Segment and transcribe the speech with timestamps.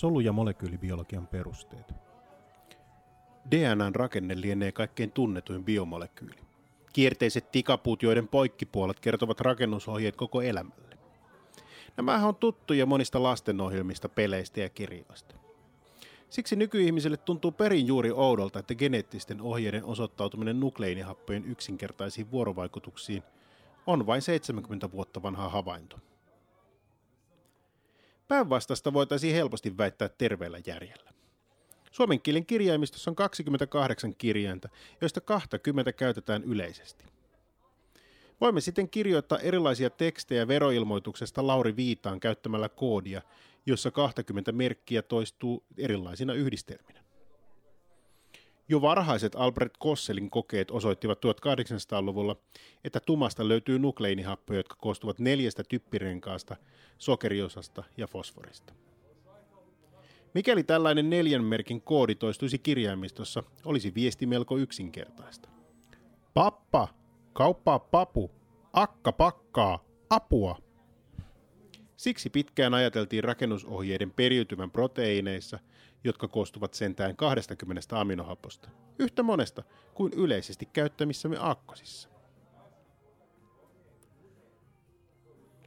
[0.00, 1.94] Solu- ja molekyylibiologian perusteet.
[3.50, 6.40] DNAn rakenne lienee kaikkein tunnetuin biomolekyyli.
[6.92, 10.96] Kierteiset tikapuut, joiden poikkipuolet kertovat rakennusohjeet koko elämälle.
[11.96, 15.34] Nämä on tuttuja monista lastenohjelmista, peleistä ja kirjoista.
[16.30, 23.22] Siksi nykyihmiselle tuntuu perin juuri oudolta, että geneettisten ohjeiden osoittautuminen nukleinihappojen yksinkertaisiin vuorovaikutuksiin
[23.86, 25.96] on vain 70 vuotta vanha havainto.
[28.30, 31.10] Päinvastaista voitaisiin helposti väittää terveellä järjellä.
[31.90, 34.68] Suomen kielen kirjaimistossa on 28 kirjainta,
[35.00, 37.04] joista 20 käytetään yleisesti.
[38.40, 43.22] Voimme sitten kirjoittaa erilaisia tekstejä veroilmoituksesta Lauri Viitaan käyttämällä koodia,
[43.66, 47.00] jossa 20 merkkiä toistuu erilaisina yhdistelminä.
[48.70, 52.36] Jo varhaiset Albert Kosselin kokeet osoittivat 1800-luvulla,
[52.84, 56.56] että tumasta löytyy nukleinihappoja, jotka koostuvat neljästä typpirenkaasta,
[56.98, 58.72] sokeriosasta ja fosforista.
[60.34, 65.48] Mikäli tällainen neljän merkin koodi toistuisi kirjaimistossa, olisi viesti melko yksinkertaista.
[66.34, 66.88] Pappa,
[67.32, 68.30] kauppaa papu,
[68.72, 70.58] akka pakkaa, apua.
[71.96, 75.58] Siksi pitkään ajateltiin rakennusohjeiden periytyvän proteiineissa,
[76.04, 79.62] jotka koostuvat sentään 20 aminohaposta, yhtä monesta
[79.94, 82.10] kuin yleisesti käyttämissämme aakkosissa.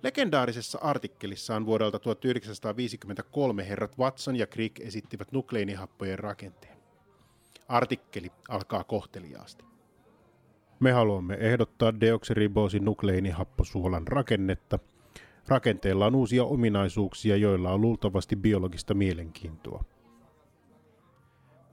[0.03, 6.77] Legendaarisessa artikkelissaan vuodelta 1953 herrat Watson ja Crick esittivät nukleinihappojen rakenteen.
[7.67, 9.65] Artikkeli alkaa kohteliaasti.
[10.79, 14.79] Me haluamme ehdottaa deoksiriboosinukleinihaposuolan rakennetta.
[15.47, 19.83] Rakenteella on uusia ominaisuuksia, joilla on luultavasti biologista mielenkiintoa.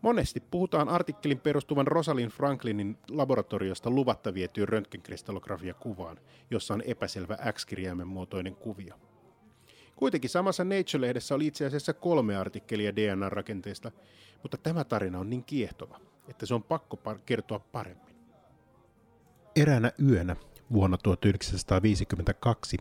[0.03, 6.19] Monesti puhutaan artikkelin perustuvan Rosalind Franklinin laboratoriosta luvatta vietyyn röntgenkristallografia-kuvaan,
[6.51, 8.95] jossa on epäselvä X-kirjaimen muotoinen kuvio.
[9.97, 13.91] Kuitenkin samassa Nature-lehdessä oli itse asiassa kolme artikkelia DNA-rakenteesta,
[14.43, 18.17] mutta tämä tarina on niin kiehtova, että se on pakko kertoa paremmin.
[19.57, 20.37] Eräänä yönä
[20.73, 22.77] vuonna 1952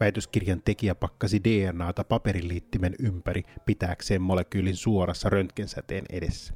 [0.00, 6.54] väitöskirjan tekijä pakkasi DNAta paperiliittimen ympäri pitääkseen molekyylin suorassa röntgensäteen edessä.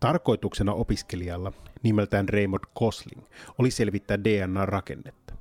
[0.00, 3.22] Tarkoituksena opiskelijalla, nimeltään Raymond Kosling,
[3.58, 5.34] oli selvittää DNA-rakennetta.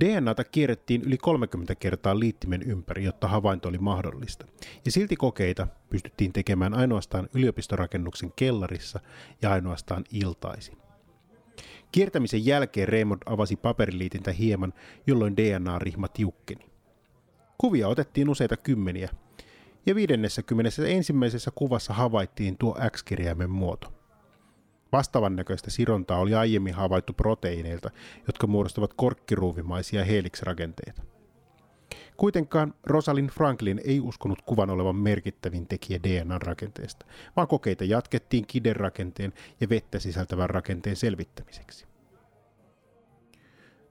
[0.00, 4.46] DNAta kierrettiin yli 30 kertaa liittimen ympäri, jotta havainto oli mahdollista,
[4.84, 9.00] ja silti kokeita pystyttiin tekemään ainoastaan yliopistorakennuksen kellarissa
[9.42, 10.76] ja ainoastaan iltaisin.
[11.92, 14.72] Kiertämisen jälkeen Raymond avasi paperiliitintä hieman,
[15.06, 16.66] jolloin DNA-rihma tiukkeni.
[17.58, 19.08] Kuvia otettiin useita kymmeniä,
[19.86, 20.92] ja 51.
[20.92, 23.92] ensimmäisessä kuvassa havaittiin tuo X-kirjaimen muoto.
[24.92, 27.90] Vastaavan näköistä sirontaa oli aiemmin havaittu proteiineilta,
[28.26, 31.02] jotka muodostavat korkkiruuvimaisia helix-rakenteita.
[32.16, 37.06] Kuitenkaan Rosalind Franklin ei uskonut kuvan olevan merkittävin tekijä DNA-rakenteesta,
[37.36, 41.86] vaan kokeita jatkettiin kiderakenteen ja vettä sisältävän rakenteen selvittämiseksi.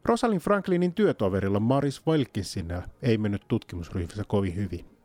[0.06, 5.01] Rosalind Franklinin työtoverilla Maris Wilkinsonilla ei mennyt tutkimusryhmässä kovin hyvin.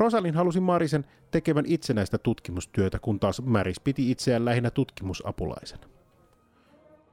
[0.00, 5.86] Rosalin halusi Marisen tekevän itsenäistä tutkimustyötä, kun taas Maris piti itseään lähinnä tutkimusapulaisena.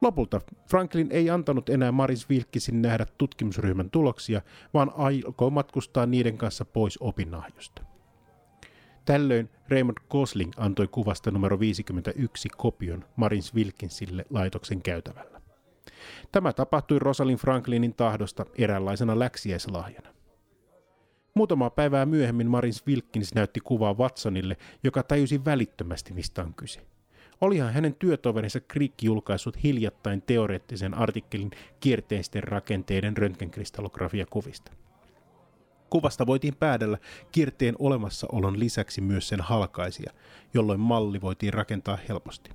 [0.02, 4.42] Lopulta Franklin ei antanut enää Maris Wilkisin nähdä tutkimusryhmän tuloksia,
[4.74, 7.82] vaan aikoi matkustaa niiden kanssa pois opinahjosta.
[9.06, 15.42] Tällöin Raymond Gosling antoi kuvasta numero 51 kopion Marins Wilkinsille laitoksen käytävällä.
[16.32, 20.17] Tämä tapahtui Rosalind Franklinin tahdosta eräänlaisena läksiäislahjana.
[21.38, 26.82] Muutama päivää myöhemmin Marins Wilkins näytti kuvaa Watsonille, joka tajusi välittömästi, mistä on kyse.
[27.42, 34.72] Olihan hänen työtoverinsa Crick julkaissut hiljattain teoreettisen artikkelin kierteisten rakenteiden röntgenkristallografiakuvista.
[35.90, 36.98] Kuvasta voitiin päädellä
[37.32, 40.14] kierteen olemassaolon lisäksi myös sen halkaisia,
[40.54, 42.50] jolloin malli voitiin rakentaa helposti.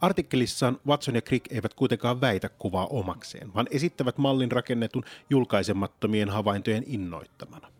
[0.00, 6.84] Artikkelissaan Watson ja Crick eivät kuitenkaan väitä kuvaa omakseen, vaan esittävät mallin rakennetun julkaisemattomien havaintojen
[6.86, 7.72] innoittamana.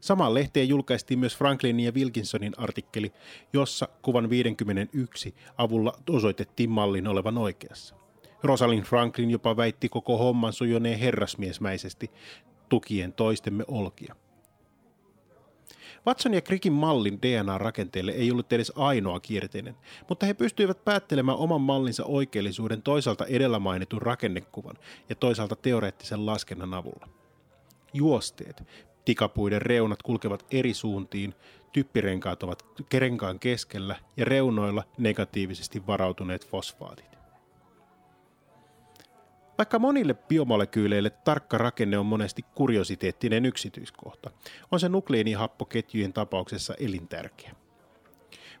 [0.00, 3.12] Samaan lehteen julkaistiin myös Franklinin ja Wilkinsonin artikkeli,
[3.52, 7.94] jossa kuvan 51 avulla osoitettiin mallin olevan oikeassa.
[8.42, 12.10] Rosalind Franklin jopa väitti koko homman sujoneen herrasmiesmäisesti,
[12.68, 14.16] tukien toistemme olkia.
[16.06, 19.76] Watson ja Crickin mallin DNA-rakenteelle ei ollut edes ainoa kierteinen,
[20.08, 24.78] mutta he pystyivät päättelemään oman mallinsa oikeellisuuden toisaalta edellä mainitun rakennekuvan
[25.08, 27.08] ja toisaalta teoreettisen laskennan avulla.
[27.92, 28.62] Juosteet,
[29.04, 31.34] tikapuiden reunat kulkevat eri suuntiin,
[31.72, 37.21] typpirenkaat ovat kerenkaan keskellä ja reunoilla negatiivisesti varautuneet fosfaatit.
[39.62, 44.30] Vaikka monille biomolekyyleille tarkka rakenne on monesti kuriositeettinen yksityiskohta,
[44.70, 47.54] on se nukleiinihappoketjujen tapauksessa elintärkeä.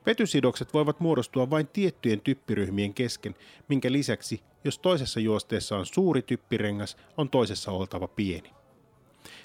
[0.06, 3.34] Vetysidokset voivat muodostua vain tiettyjen typpiryhmien kesken,
[3.68, 8.50] minkä lisäksi, jos toisessa juosteessa on suuri typpirengas, on toisessa oltava pieni.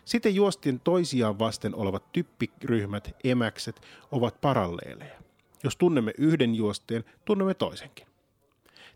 [0.05, 3.81] Siten juostien toisiaan vasten olevat typpiryhmät, emäkset,
[4.11, 5.21] ovat paralleeleja.
[5.63, 8.07] Jos tunnemme yhden juosteen, tunnemme toisenkin.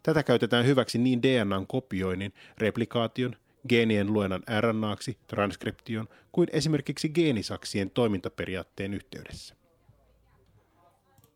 [0.04, 3.36] Tätä käytetään hyväksi niin DNAn kopioinnin, replikaation,
[3.70, 9.56] geenien luennan RNAksi, transkription, kuin esimerkiksi geenisaksien toimintaperiaatteen yhteydessä.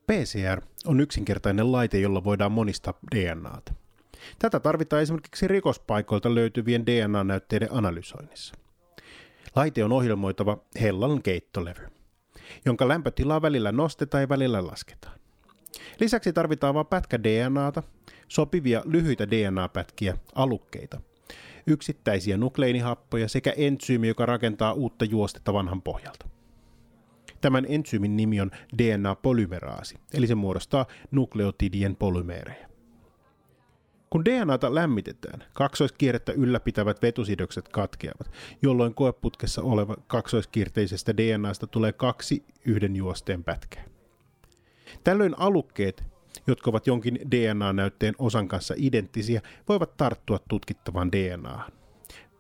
[0.08, 3.74] PCR on yksinkertainen laite, jolla voidaan monistaa DNAta.
[4.40, 8.56] Tätä tarvitaan esimerkiksi rikospaikoilta löytyvien DNA-näytteiden analysoinnissa.
[9.56, 11.88] Laite on ohjelmoitava hellan keittolevy,
[12.66, 15.20] jonka lämpötilaa välillä nostetaan ja välillä lasketaan.
[16.00, 17.84] Lisäksi tarvitaan vain pätkä DNAta,
[18.28, 21.02] sopivia lyhyitä DNA-pätkiä, alukkeita,
[21.68, 26.28] yksittäisiä nukleinihappoja sekä entsyymi, joka rakentaa uutta juostetta vanhan pohjalta.
[27.42, 32.70] Tämän entsyymin nimi on DNA-polymeraasi, eli se muodostaa nukleotidien polymeerejä.
[34.10, 38.32] Kun DNAta lämmitetään, kaksoiskierrettä ylläpitävät vetusidokset katkeavat,
[38.62, 43.86] jolloin koeputkessa oleva kaksoiskierteisestä DNAsta tulee kaksi yhden juosteen pätkää.
[45.04, 46.04] Tällöin alukkeet,
[46.48, 51.72] jotka ovat jonkin DNA-näytteen osan kanssa identtisiä, voivat tarttua tutkittavaan DNAhan,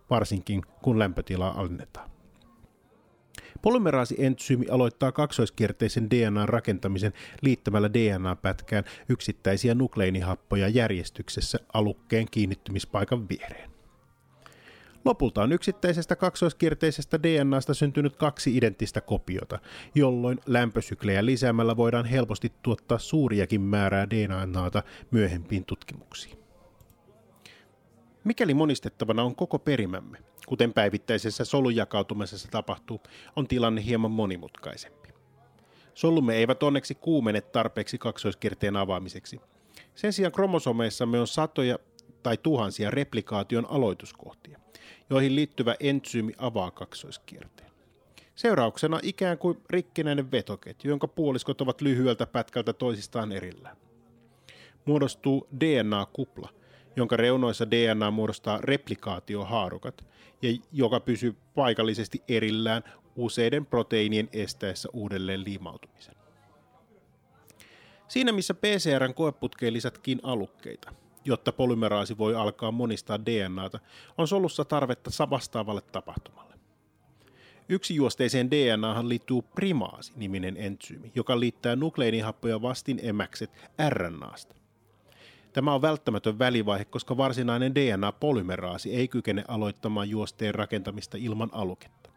[0.10, 2.10] varsinkin kun lämpötilaa alennetaan.
[3.62, 13.72] Polymeraasi-entsyymi aloittaa kaksoiskierteisen DNAn rakentamisen liittämällä DNA-pätkään yksittäisiä nukleinihappoja järjestyksessä alukkeen kiinnittymispaikan viereen.
[15.06, 19.60] Lopulta on yksittäisestä kaksoiskierteisestä DNAsta syntynyt kaksi identtistä kopiota,
[19.96, 26.38] jolloin lämpösyklejä lisäämällä voidaan helposti tuottaa suuriakin määrää DNAta myöhempiin tutkimuksiin.
[28.24, 30.18] Mikäli monistettavana on koko perimämme,
[30.48, 33.02] kuten päivittäisessä solun jakautumisessa tapahtuu,
[33.36, 35.10] on tilanne hieman monimutkaisempi.
[35.94, 39.40] Solumme eivät onneksi kuumene tarpeeksi kaksoiskierteen avaamiseksi.
[39.96, 41.80] Sen sijaan kromosomeissamme on satoja
[42.24, 44.60] tai tuhansia replikaation aloituskohtia,
[45.10, 47.72] joihin liittyvä entsyymi avaa kaksoiskierteen.
[48.36, 53.78] Seurauksena ikään kuin rikkinäinen vetoketju, jonka puoliskot ovat lyhyeltä pätkältä toisistaan erillään.
[54.86, 56.50] Muodostuu DNA-kupla–
[56.96, 60.06] jonka reunoissa DNA muodostaa replikaatiohaarukat
[60.42, 62.84] ja joka pysyy paikallisesti erillään
[63.16, 66.16] useiden proteiinien estäessä uudelleen liimautumisen.
[68.08, 70.94] Siinä missä PCRn koeputkeen lisätkin alukkeita,
[71.26, 73.80] jotta polymeraasi voi alkaa monistaa DNAta,
[74.18, 76.56] on solussa tarvetta vastaavalle tapahtumalle.
[77.70, 83.52] Yksi juosteiseen DNAhan liittyy primaasi-niminen entsyymi, joka liittää nukleinihappoja vastin emäkset
[83.90, 84.56] RNAsta.
[85.54, 92.10] Tämä on välttämätön välivaihe, koska varsinainen DNA-polymeraasi ei kykene aloittamaan juosteen rakentamista ilman aluketta.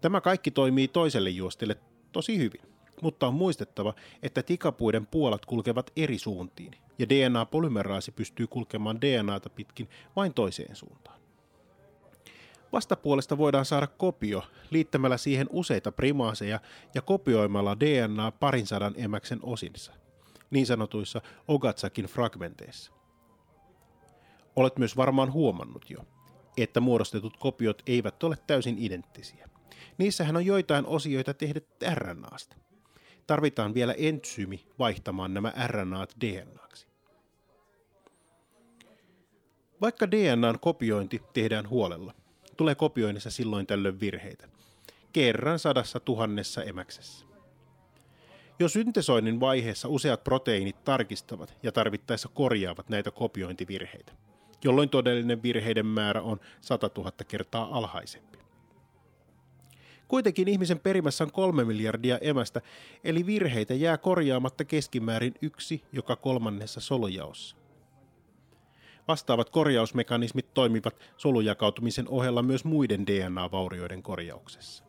[0.00, 1.76] Tämä kaikki toimii toiselle juosteelle
[2.12, 2.60] tosi hyvin,
[3.02, 9.88] mutta on muistettava, että tikapuiden puolat kulkevat eri suuntiin, ja DNA-polymeraasi pystyy kulkemaan DNAta pitkin
[10.16, 11.18] vain toiseen suuntaan.
[12.72, 16.60] Vastapuolesta voidaan saada kopio liittämällä siihen useita primaaseja
[16.94, 19.92] ja kopioimalla DNA parin sadan emäksen osinsa–
[20.50, 22.92] niin sanotuissa Ogatsakin fragmenteissa.
[24.56, 25.98] Olet myös varmaan huomannut jo,
[26.56, 29.48] että muodostetut kopiot eivät ole täysin identtisiä.
[29.98, 31.60] Niissähän on joitain osioita tehdä
[31.94, 32.56] RNAsta.
[33.26, 36.87] Tarvitaan vielä entsyymi vaihtamaan nämä RNAt DNAksi.
[39.80, 42.14] Vaikka DNAn kopiointi tehdään huolella,
[42.56, 44.48] tulee kopioinnissa silloin tällöin virheitä.
[45.12, 47.26] Kerran sadassa tuhannessa emäksessä.
[48.58, 54.12] Jo syntesoinnin vaiheessa useat proteiinit tarkistavat ja tarvittaessa korjaavat näitä kopiointivirheitä,
[54.64, 58.38] jolloin todellinen virheiden määrä on 100 000 kertaa alhaisempi.
[60.08, 62.60] Kuitenkin ihmisen perimässä on kolme miljardia emästä,
[63.04, 67.56] eli virheitä jää korjaamatta keskimäärin yksi joka kolmannessa solujaossa.
[69.08, 74.87] Vastaavat korjausmekanismit toimivat solujakautumisen ohella myös muiden DNA-vaurioiden korjauksessa.